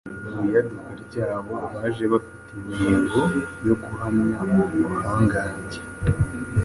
[0.33, 3.19] Mu iyaduka ryabo, baje bafite intego
[3.67, 4.39] yo guhamya
[4.83, 5.79] ubuhangange